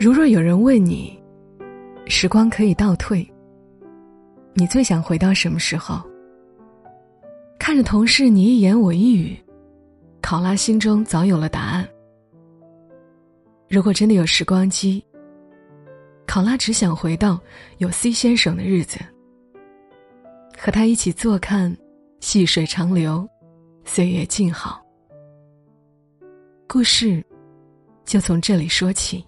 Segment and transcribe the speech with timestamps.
[0.00, 1.22] 如若有人问你，
[2.06, 3.30] 时光可以倒退，
[4.54, 6.00] 你最想回到什么时候？
[7.58, 9.36] 看着同事你一言我一语，
[10.22, 11.86] 考拉心中早有了答案。
[13.68, 15.04] 如果真的有时光机，
[16.26, 17.38] 考拉只想回到
[17.76, 18.98] 有 C 先生的日子，
[20.58, 21.76] 和他一起坐看
[22.20, 23.28] 细水长流，
[23.84, 24.82] 岁月静好。
[26.66, 27.22] 故事
[28.06, 29.22] 就从这里说起。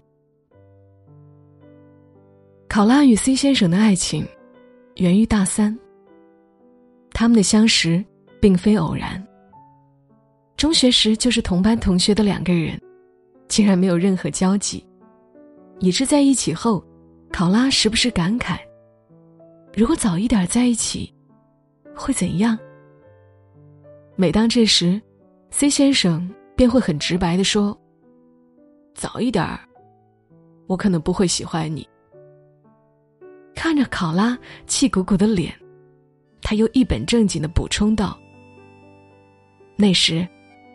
[2.73, 4.27] 考拉与 C 先生的爱情
[4.95, 5.77] 源于大三，
[7.11, 8.03] 他们的相识
[8.41, 9.23] 并非偶然。
[10.57, 12.81] 中学时就是同班同学的两个人，
[13.47, 14.83] 竟然没有任何交集，
[15.81, 16.83] 以致在一起后，
[17.31, 18.57] 考拉时不时感慨：
[19.75, 21.13] 如果早一点在一起，
[21.93, 22.57] 会怎样？
[24.15, 24.99] 每当这时
[25.51, 27.79] ，C 先生便会很直白的说
[28.97, 29.47] ：“早一点，
[30.65, 31.87] 我可能不会喜欢你。”
[33.55, 34.37] 看着考拉
[34.67, 35.53] 气鼓鼓的脸，
[36.41, 38.17] 他又一本正经的补充道
[39.77, 40.27] ：“那时，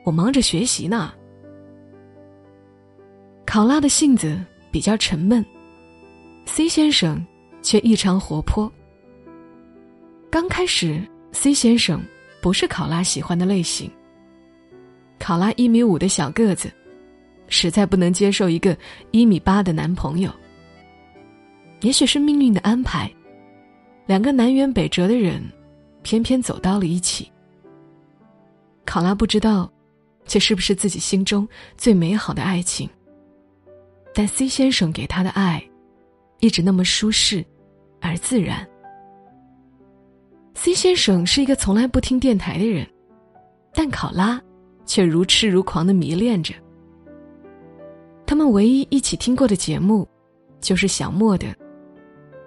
[0.04, 1.12] 我忙着学习呢。”
[3.46, 4.40] 考拉的性子
[4.70, 5.44] 比较沉闷
[6.46, 7.24] ，C 先生
[7.62, 8.70] 却异常活泼。
[10.30, 11.00] 刚开始
[11.32, 12.02] ，C 先生
[12.42, 13.90] 不是考拉喜欢的类型。
[15.18, 16.70] 考拉一米五的小个子，
[17.48, 18.76] 实在不能接受一个
[19.10, 20.30] 一米八的男朋友。
[21.80, 23.10] 也许是命运的安排，
[24.06, 25.42] 两个南辕北辙的人，
[26.02, 27.30] 偏偏走到了一起。
[28.84, 29.70] 考拉不知道，
[30.24, 32.88] 这是不是自己心中最美好的爱情？
[34.12, 35.62] 但 C 先生给他的爱，
[36.40, 37.44] 一直那么舒适，
[38.00, 38.66] 而自然。
[40.54, 42.84] C 先生是一个从来不听电台的人，
[43.72, 44.42] 但考拉
[44.84, 46.52] 却如痴如狂的迷恋着。
[48.26, 50.08] 他们唯一一起听过的节目，
[50.60, 51.46] 就是小莫的。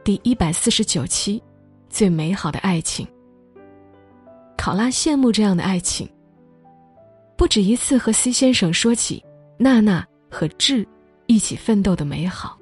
[0.03, 1.41] 第一百四十九期，
[1.87, 3.07] 最美好的爱情。
[4.57, 6.09] 考拉羡慕这样的爱情。
[7.37, 9.23] 不止一次和 C 先生说起
[9.57, 10.87] 娜娜和智
[11.27, 12.57] 一起奋斗的美好。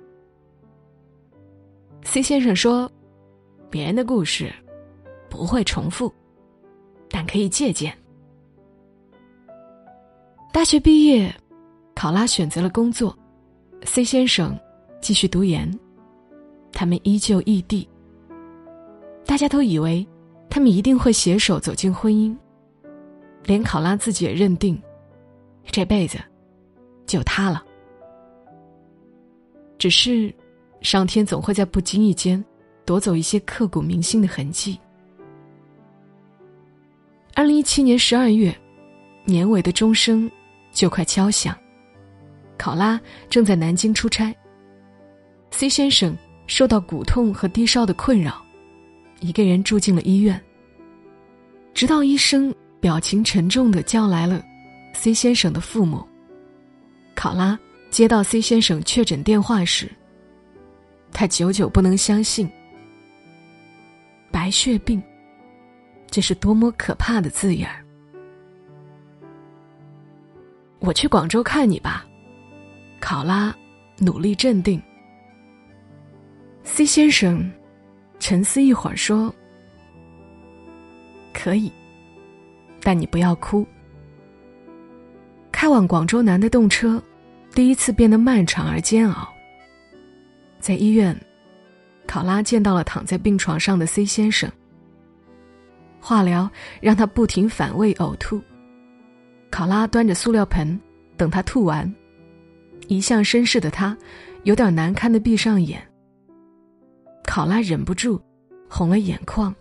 [2.03, 2.91] C 先生说
[3.71, 4.53] ：“别人的故事
[5.29, 6.13] 不会重复，
[7.09, 7.97] 但可以借鉴。”
[10.51, 11.33] 大学毕业，
[11.95, 13.17] 考拉选择了工作
[13.83, 14.59] ，C 先生
[14.99, 15.69] 继续读研。
[16.71, 17.87] 他们依旧异地。
[19.25, 20.05] 大家都以为，
[20.49, 22.35] 他们一定会携手走进婚姻。
[23.43, 24.79] 连考拉自己也认定，
[25.65, 26.19] 这辈子
[27.05, 27.63] 就他了。
[29.77, 30.33] 只是，
[30.81, 32.43] 上天总会在不经意间
[32.85, 34.79] 夺走一些刻骨铭心的痕迹。
[37.33, 38.53] 二零一七年十二月，
[39.23, 40.29] 年尾的钟声
[40.71, 41.57] 就快敲响。
[42.57, 44.35] 考拉正在南京出差。
[45.51, 46.15] C 先生。
[46.49, 48.43] 受到骨痛和低烧的困扰，
[49.19, 50.43] 一个人住进了医院。
[51.75, 54.43] 直到医生表情沉重的叫来了
[54.93, 56.05] C 先生的父母。
[57.15, 57.57] 考拉
[57.91, 59.89] 接到 C 先生确诊电话时，
[61.11, 62.49] 他久久不能相信。
[64.31, 65.01] 白血病，
[66.09, 67.85] 这是多么可怕的字眼儿！
[70.79, 72.07] 我去广州看你吧，
[72.99, 73.55] 考拉
[73.99, 74.81] 努力镇定。
[76.71, 77.51] C 先生
[78.19, 79.33] 沉思一会儿说
[81.33, 81.69] ：“可以，
[82.81, 83.67] 但你不要哭。”
[85.51, 87.03] 开往广州南的动车，
[87.53, 89.27] 第一次变得漫长而煎熬。
[90.57, 91.13] 在医院，
[92.07, 94.49] 考拉见到了躺在病床上的 C 先生。
[95.99, 98.41] 化疗让他不停反胃呕吐，
[99.49, 100.79] 考拉端着塑料盆
[101.17, 101.93] 等他吐完，
[102.87, 103.97] 一向绅士的他
[104.43, 105.85] 有点难堪的闭上眼。
[107.29, 108.19] 考拉忍不住
[108.67, 109.53] 红了眼眶。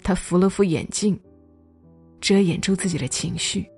[0.00, 1.20] 他扶了扶眼镜，
[2.20, 3.68] 遮掩住自己的情绪。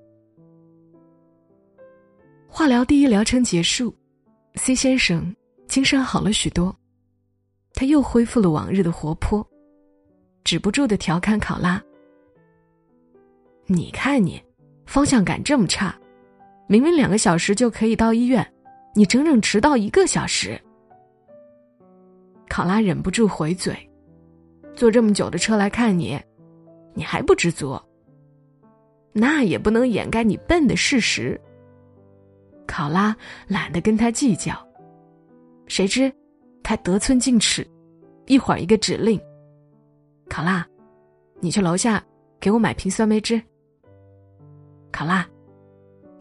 [2.47, 3.95] 化疗第一疗程结束
[4.57, 5.35] ，C 先生
[5.67, 6.77] 精神好了许多，
[7.73, 9.47] 他又恢复了往日的活泼，
[10.45, 11.83] 止不住的调侃考拉
[13.65, 14.39] ：“你看你，
[14.85, 15.99] 方向感这么差，
[16.69, 18.47] 明明两个小时就可以到医院，
[18.95, 20.61] 你整整迟到一个小时。”
[22.55, 23.77] 考拉忍不住回嘴
[24.77, 26.17] ：“坐这么久的车来看你，
[26.95, 27.77] 你还不知足？
[29.13, 31.41] 那也不能掩盖你笨的事实。”
[32.65, 33.17] 考拉
[33.49, 34.55] 懒得跟他计较，
[35.67, 36.13] 谁知
[36.63, 37.67] 他得寸进尺，
[38.27, 39.21] 一会儿一个指令
[40.31, 40.65] ：“考拉，
[41.41, 42.01] 你去楼下
[42.39, 43.43] 给我买瓶酸梅汁。”
[44.93, 45.27] 考拉，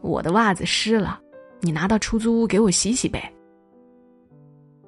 [0.00, 1.20] 我的袜子湿了，
[1.60, 3.32] 你拿到出租屋给我洗洗呗。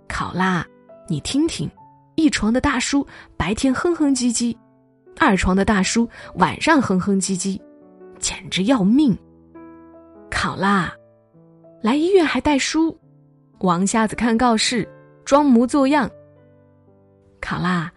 [0.09, 0.67] 考拉，
[1.09, 1.71] 你听听，
[2.17, 3.07] 一床的大叔
[3.37, 4.57] 白天哼哼唧唧，
[5.19, 7.61] 二床的大叔晚上哼哼唧唧，
[8.19, 9.17] 简直要命。
[10.29, 10.93] 考拉，
[11.81, 12.97] 来医院还带书，
[13.61, 14.89] 王瞎子看告示，
[15.25, 16.11] 装模作样。
[17.41, 17.91] 考拉，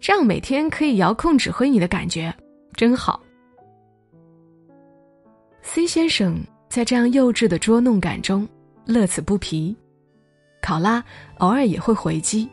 [0.00, 2.34] 这样每天可以遥控指挥你的感觉
[2.72, 3.20] 真好。
[5.60, 8.48] C 先生在这样幼稚的捉弄感中
[8.86, 9.76] 乐此不疲，
[10.62, 11.04] 考拉
[11.38, 12.48] 偶尔也会回击，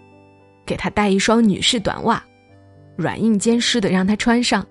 [0.71, 2.23] 给他带一双女士短袜，
[2.95, 4.65] 软硬兼施的让他穿上，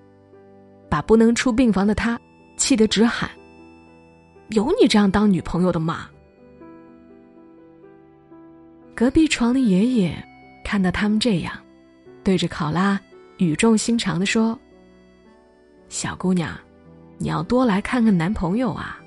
[0.89, 2.19] 把不能出病房的他
[2.57, 3.29] 气得直喊
[4.49, 6.09] ：“有你这样当女朋友的吗？”
[8.97, 10.11] 隔壁床的爷爷
[10.63, 11.53] 看到他们这样，
[12.23, 12.99] 对着考拉
[13.37, 14.59] 语重心长的说
[15.87, 16.59] ：“小姑娘。”
[17.19, 18.99] 你要多来看看男朋友啊！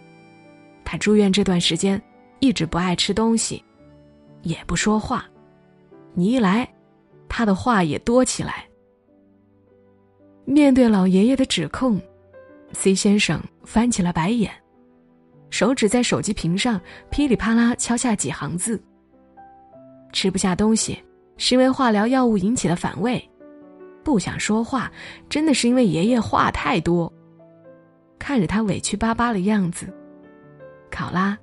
[0.85, 2.01] 他住院这段时间，
[2.39, 3.61] 一直不爱吃东西，
[4.43, 5.25] 也不说话。
[6.13, 6.73] 你一来，
[7.37, 8.65] 他的话也多起来。
[10.45, 12.01] 面对老爷爷的指控
[12.75, 14.53] ，C 先生翻起了白眼，
[15.51, 18.81] 手指在手机屏上噼里啪啦敲下几行字
[20.15, 21.03] ：“吃不下东西，
[21.37, 23.19] 是因为化疗药物引起的反胃；
[24.05, 24.89] 不想说话，
[25.29, 27.13] 真的是因为爷爷话太多。”
[28.17, 29.93] 看着他委屈巴巴的样子，
[30.89, 31.37] 考拉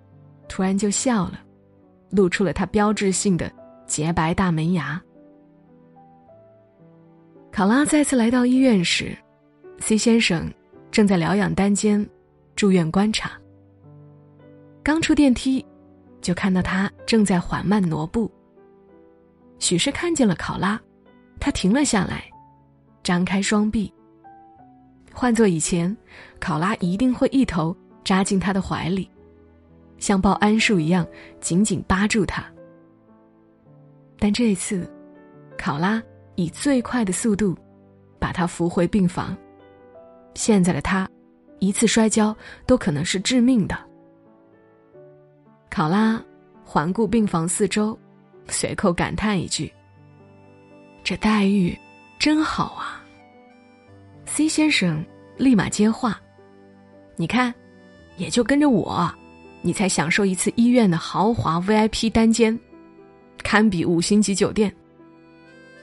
[0.47, 1.41] 突然就笑了，
[2.11, 3.51] 露出了他标志性的
[3.85, 5.01] 洁白大门牙。
[7.51, 9.15] 考拉再次来到医院时
[9.79, 10.51] ，C 先生
[10.89, 12.07] 正在疗养单间
[12.55, 13.31] 住院观察。
[14.81, 15.63] 刚出电梯，
[16.21, 18.31] 就看到他正在缓慢挪步。
[19.59, 20.79] 许是看见了考拉，
[21.41, 22.23] 他停了下来，
[23.03, 23.93] 张开双臂。
[25.13, 25.95] 换做以前，
[26.39, 29.09] 考拉一定会一头扎进他的怀里，
[29.97, 31.05] 像抱桉树一样
[31.41, 32.45] 紧紧扒住他。
[34.17, 34.89] 但这一次，
[35.57, 36.01] 考拉
[36.41, 37.55] 以最快的速度
[38.19, 39.37] 把他扶回病房。
[40.33, 41.07] 现在的他，
[41.59, 42.35] 一次摔跤
[42.65, 43.77] 都可能是致命的。
[45.69, 46.21] 考拉
[46.65, 47.97] 环顾病房四周，
[48.47, 49.71] 随口感叹一句
[51.03, 51.77] ：“这待遇
[52.17, 53.05] 真好啊。”
[54.25, 55.05] C 先生
[55.37, 56.19] 立马接话
[57.15, 57.53] ：“你看，
[58.17, 59.13] 也就跟着我，
[59.61, 62.57] 你才享受一次医院的豪华 VIP 单间，
[63.43, 64.73] 堪比五星级酒店。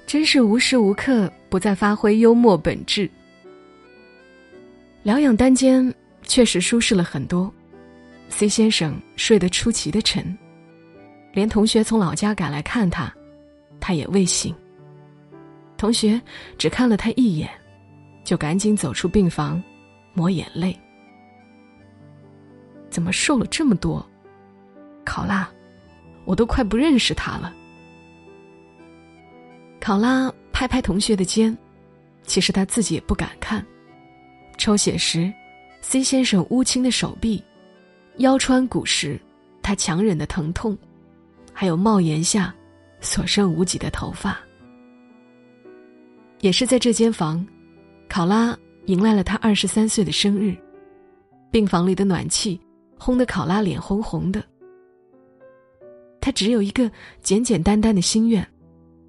[0.09, 3.11] 真是无时无刻不在发挥幽默本质。
[5.03, 7.53] 疗养单间确实舒适了很多
[8.31, 10.37] ，C 先生睡得出奇的沉，
[11.35, 13.15] 连同学从老家赶来看他，
[13.79, 14.55] 他也未醒。
[15.77, 16.19] 同学
[16.57, 17.47] 只看了他一眼。”
[18.25, 19.63] 就赶紧走出病房，
[20.13, 20.79] 抹眼泪。
[22.91, 24.07] 怎么瘦了这么多？
[25.03, 25.49] 考拉，
[26.27, 27.55] 我都快不认识他了。
[29.89, 31.57] 考拉拍拍同学的肩，
[32.25, 33.65] 其实他自己也不敢看。
[34.59, 35.33] 抽血时
[35.81, 37.43] ，C 先生乌青的手臂、
[38.19, 39.19] 腰穿骨时
[39.63, 40.77] 他强忍的疼痛，
[41.55, 42.55] 还有帽檐下
[43.01, 44.39] 所剩无几的头发，
[46.41, 47.43] 也是在这间房。
[48.11, 48.55] 考拉
[48.89, 50.55] 迎来了他二十三岁的生日，
[51.51, 52.61] 病房里的暖气
[52.99, 54.45] 烘得考拉脸红红的。
[56.21, 58.47] 他只有一个简简单单的心愿，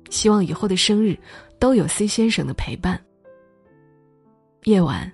[0.10, 1.18] 希望以后的生日
[1.60, 3.00] 都有 C 先生的陪伴。
[4.64, 5.12] 夜晚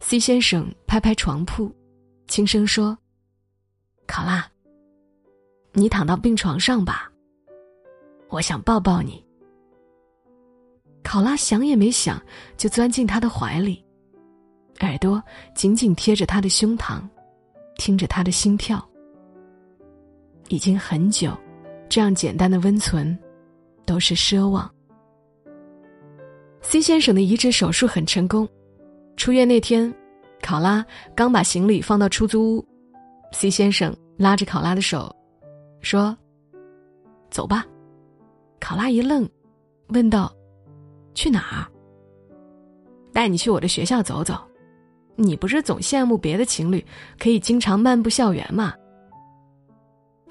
[0.00, 1.70] ，C 先生拍拍床铺，
[2.26, 2.96] 轻声说
[4.06, 4.44] ：“考拉，
[5.72, 7.10] 你躺到病床上吧，
[8.28, 9.24] 我想抱抱你。”
[11.04, 12.20] 考拉想也没想，
[12.56, 13.82] 就钻进他的怀里，
[14.80, 15.22] 耳朵
[15.54, 17.00] 紧紧贴着他的胸膛，
[17.76, 18.84] 听着他的心跳。
[20.48, 21.36] 已经很久，
[21.88, 23.18] 这样简单的温存，
[23.88, 24.70] 都是奢望。
[26.60, 28.46] C 先生的移植手术很成功，
[29.16, 29.92] 出院那天，
[30.42, 32.66] 考拉刚把行李放到出租屋
[33.32, 35.10] ，C 先生拉着考拉的手，
[35.80, 36.14] 说
[37.30, 37.64] ：“走吧。”
[38.60, 39.26] 考拉一愣，
[39.88, 40.30] 问道。
[41.14, 41.64] 去哪儿？
[43.12, 44.38] 带你去我的学校走走。
[45.16, 46.84] 你不是总羡慕别的情侣
[47.18, 48.74] 可以经常漫步校园吗？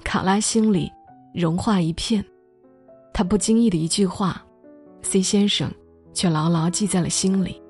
[0.04, 0.90] 考拉心里
[1.34, 2.24] 融化一片，
[3.18, 4.40] 他不经意的一句话
[5.02, 5.68] ，C 先生
[6.12, 7.60] 却牢牢记在了心里。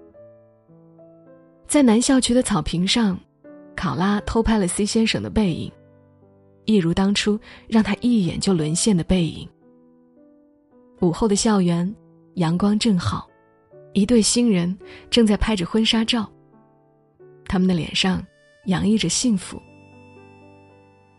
[1.66, 3.18] 在南校区的草坪上，
[3.74, 5.72] 考拉偷拍了 C 先生的背影，
[6.66, 9.48] 一如当初让他一眼就沦陷的背影。
[11.00, 11.96] 午后的校园。
[12.34, 13.26] 阳光正好，
[13.94, 14.78] 一对新人
[15.08, 16.30] 正在拍着婚纱照。
[17.46, 18.22] 他们的脸上
[18.66, 19.58] 洋溢着幸福。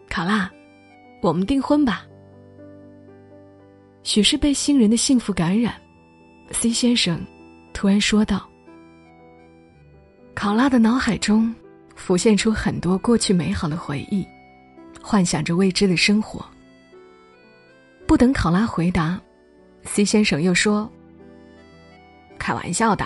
[0.08, 0.48] 考拉，
[1.20, 2.06] 我们订婚吧。
[4.04, 5.76] 许是被新人的幸福感染
[6.52, 7.24] ，C 先生
[7.74, 8.50] 突然说道
[10.34, 11.54] ：“考拉的脑海中
[11.96, 14.26] 浮现出很多过去美好的回忆，
[15.02, 16.44] 幻想着未知的生活。”
[18.08, 19.20] 不等考拉回答
[19.84, 20.92] ，C 先生又说
[22.40, 23.06] ：“开玩笑的，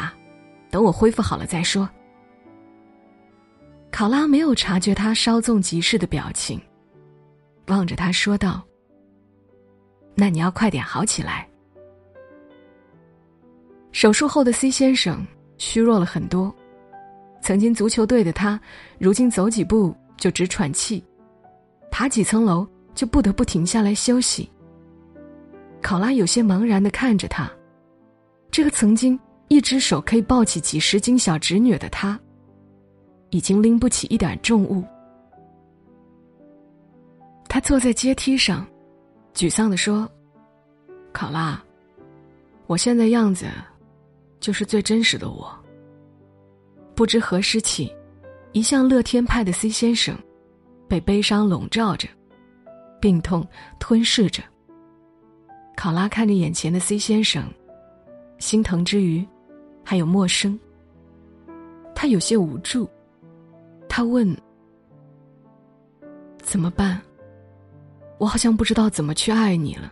[0.69, 1.89] 等我恢复好了再说。”
[3.91, 6.59] 考拉没有察觉他稍纵即逝的表情，
[7.67, 8.63] 望着他说道
[10.15, 11.48] ：“那你要快点好起来。”
[13.91, 15.25] 手术后的 C 先生
[15.58, 16.53] 虚弱了很多，
[17.41, 18.60] 曾经足球队的他，
[18.98, 21.03] 如今走几步就直喘气，
[21.91, 24.50] 爬几层楼就不得不停下来休息。
[25.82, 27.51] 考拉有些茫然的看着他，
[28.50, 32.20] 这个曾经一只手可以抱起几十斤小侄女的他。
[33.29, 34.84] 已经拎不起一点重物。
[37.50, 38.63] 他坐在阶梯上，
[39.34, 40.10] 沮丧的说
[41.12, 41.62] ：“考拉，
[42.68, 43.48] 我现在样子，
[44.40, 45.52] 就是最真实的我。”
[46.96, 47.92] 不知何时起，
[48.52, 50.16] 一向乐天派的 C 先生，
[50.88, 52.08] 被悲伤笼罩着，
[53.02, 53.46] 病痛
[53.80, 54.44] 吞噬着。
[55.75, 57.52] 考拉看着眼前的 C 先生，
[58.38, 59.25] 心疼之余，
[59.84, 60.58] 还有陌生。
[61.96, 62.88] 他有些无助。
[63.90, 64.36] 他问
[66.38, 67.02] ：“怎么办？
[68.17, 69.91] 我好像不知道怎么去爱你了。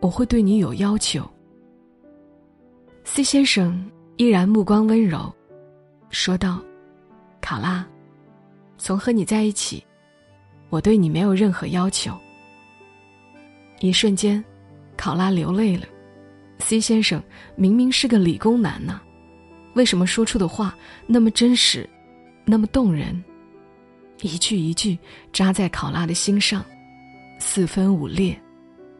[0.00, 1.28] 我会对你有要求。
[3.04, 5.32] ”C 先生依然目光温柔，
[6.10, 6.62] 说道
[7.40, 7.86] ：“考拉，
[8.78, 9.84] 从和你在一起，
[10.70, 12.16] 我对你没有任何要求。”
[13.80, 14.42] 一瞬间，
[14.96, 15.86] 考拉流泪了。
[16.58, 17.22] C 先生
[17.56, 19.00] 明明是个理工男呢，
[19.74, 21.88] 为什么说出的话那么真实？
[22.44, 23.22] 那么动人，
[24.20, 24.98] 一句一句
[25.32, 26.64] 扎在考拉的心上，
[27.46, 28.36] 四分五裂，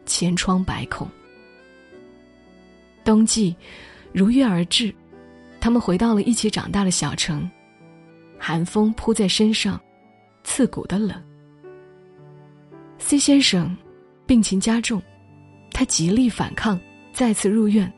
[0.05, 1.09] 千疮百孔。
[3.03, 3.53] 冬季
[4.13, 4.93] 如约而至，
[5.59, 7.49] 他们回到了一起长大的小城，
[8.39, 9.81] 寒风扑在身上，
[10.43, 11.21] 刺骨的冷。
[12.99, 13.75] C 先生
[14.27, 15.01] 病情加重，
[15.71, 16.79] 他极力反抗，
[17.11, 17.91] 再次入院。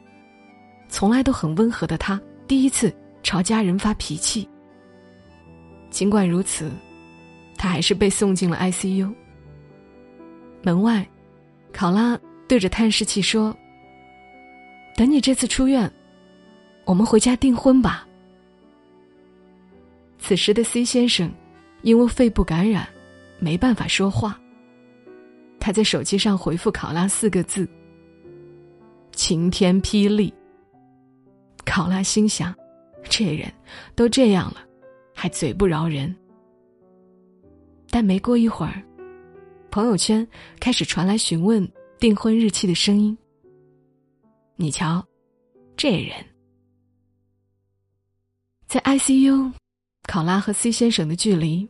[0.88, 4.48] 从来都很温和的他，第一次朝家人发脾气。
[5.92, 6.72] 尽管如此，
[7.58, 9.14] 他还是被送进了 ICU。
[10.68, 11.08] 门外，
[11.72, 13.56] 考拉对着探视器说
[14.98, 15.90] ：“等你这次出院，
[16.84, 18.06] 我们回家订婚吧。”
[20.20, 21.32] 此时的 C 先生
[21.84, 22.86] 因为肺部感染，
[23.40, 24.38] 没办法说话。
[25.58, 27.66] 他在手机上回复考拉四个字
[29.16, 30.34] ：“晴天霹雳。”
[31.64, 32.54] 考拉心想
[33.08, 33.50] ：“这人
[33.96, 34.66] 都这样了。”
[35.16, 36.14] 还嘴不饶人，
[37.90, 38.84] 但没过一会儿，
[39.78, 40.28] 朋友圈
[40.60, 43.16] 开始传来询问订婚日期的声音。
[44.56, 45.06] 你瞧，
[45.76, 46.14] 这人，
[48.66, 49.52] 在 ICU，
[50.08, 51.70] 考拉和 C 先生的距离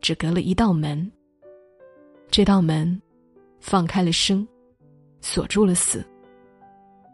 [0.00, 1.08] 只隔了一道门。
[2.28, 3.00] 这道门
[3.60, 4.44] 放开了生，
[5.20, 6.04] 锁住了死。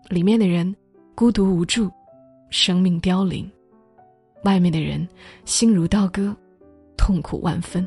[0.09, 0.75] 里面的人
[1.15, 1.91] 孤独无助，
[2.49, 3.47] 生命凋零。
[4.45, 5.07] 外面的人
[5.45, 6.35] 心如刀割，
[6.97, 7.87] 痛苦万分。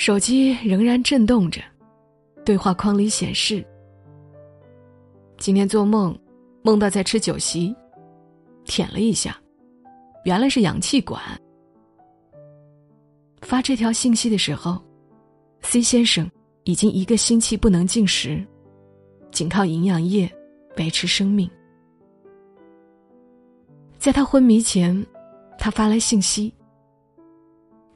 [0.00, 1.60] 手机仍然震动着，
[2.42, 3.62] 对话框里显示
[5.36, 6.18] ：“今天做梦，
[6.62, 7.76] 梦到在吃酒席，
[8.64, 9.38] 舔了一下，
[10.24, 11.20] 原来是氧气管。”
[13.42, 14.82] 发这条信息的时候
[15.60, 16.26] ，C 先生
[16.64, 18.42] 已经一个星期不能进食，
[19.30, 20.26] 仅靠营养液
[20.78, 21.46] 维持生命。
[23.98, 25.06] 在他昏迷前，
[25.58, 26.50] 他发来信息：“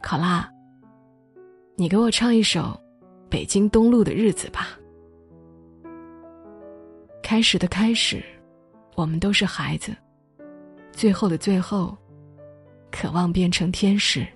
[0.02, 0.46] 考拉，
[1.76, 2.60] 你给我唱一首
[3.28, 4.78] 《北京东路的日子》吧。”
[7.22, 8.22] 开始的开始，
[8.94, 9.92] 我们都是孩子；
[10.92, 11.96] 最后的最后，
[12.90, 14.26] 渴望变成天使。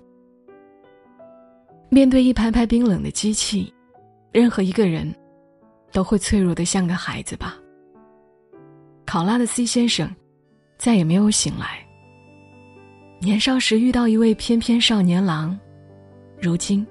[1.89, 3.73] 面对一排排冰冷的机器，
[4.31, 5.13] 任何一个人
[5.91, 7.57] 都会脆弱的像个孩子吧。
[9.05, 10.09] 考拉的 C 先生。
[10.79, 11.85] 再也没有醒来。
[13.19, 15.59] 年少时遇到一位翩翩少年郎，
[16.41, 16.87] 如今，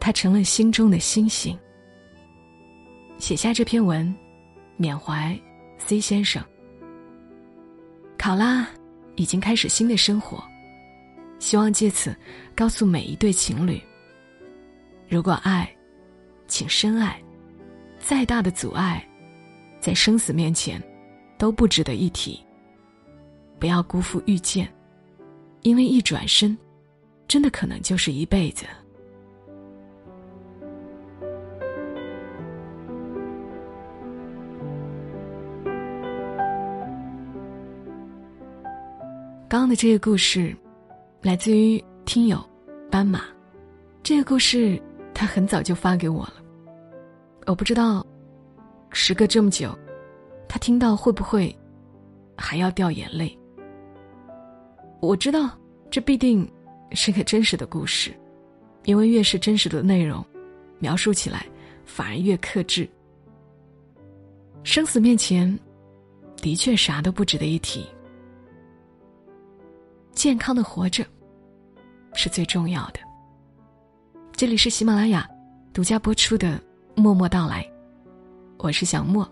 [0.00, 1.56] 他成了心中的星星。
[3.18, 4.12] 写下这篇文，
[4.76, 5.38] 缅怀
[5.76, 6.42] C 先生。
[8.18, 8.66] 考拉
[9.16, 10.42] 已经开始新的生活，
[11.38, 12.16] 希望借此
[12.56, 13.80] 告诉每一对情侣：
[15.08, 15.70] 如果爱，
[16.48, 17.22] 请深爱，
[17.98, 19.06] 再大的阻碍，
[19.80, 20.82] 在生死面前，
[21.36, 22.40] 都不值得一提。
[23.58, 24.66] 不要辜负遇见，
[25.60, 26.56] 因为一转身，
[27.28, 28.64] 真的可能就是一辈子。
[39.70, 40.52] 的这个故事，
[41.22, 42.44] 来自于听友
[42.90, 43.22] 斑马。
[44.02, 44.82] 这个故事
[45.14, 46.34] 他很早就发给我了，
[47.46, 48.04] 我不知道，
[48.90, 49.72] 时隔这么久，
[50.48, 51.56] 他听到会不会
[52.36, 53.38] 还要掉眼泪？
[55.00, 55.56] 我知道
[55.88, 56.50] 这必定
[56.90, 58.12] 是个真实的故事，
[58.86, 60.24] 因为越是真实的内容，
[60.80, 61.46] 描述起来
[61.84, 62.88] 反而越克制。
[64.64, 65.56] 生死面前，
[66.38, 67.86] 的确啥都不值得一提。
[70.12, 71.04] 健康的活着，
[72.14, 73.00] 是最重要的。
[74.32, 75.28] 这里是喜马拉雅
[75.72, 76.48] 独家播出的
[76.94, 77.62] 《默默到来》，
[78.58, 79.28] 我是小莫。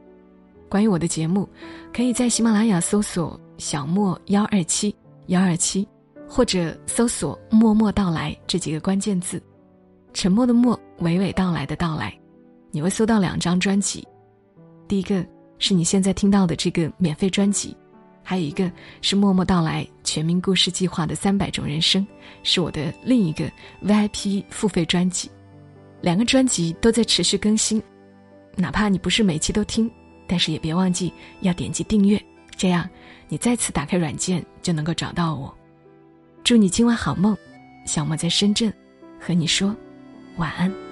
[0.68, 1.48] 关于我的节目，
[1.92, 4.94] 可以在喜马拉雅搜索“小莫幺二七
[5.26, 5.86] 幺二七”，
[6.28, 9.42] 或者搜索“默默到来”这几个关键字，
[10.12, 12.16] 沉默的默，娓娓道来的到来，
[12.70, 14.06] 你会搜到两张专辑。
[14.86, 15.26] 第一个
[15.58, 17.76] 是你现在听到的这个免费专辑，
[18.28, 18.70] 还有一个
[19.00, 22.06] 是《默默到来》全民故事计划的三百种人生，
[22.42, 23.50] 是我的另一个
[23.82, 25.30] VIP 付费专辑。
[26.02, 27.82] 两个专辑都在持续更新，
[28.54, 29.90] 哪怕你不是每期都听，
[30.26, 32.22] 但是也别忘记要点击订阅，
[32.54, 32.86] 这样
[33.30, 35.56] 你再次打开软件就能够找到我。
[36.44, 37.34] 祝你今晚好梦，
[37.86, 38.70] 小莫在深圳，
[39.18, 39.74] 和你说
[40.36, 40.87] 晚安。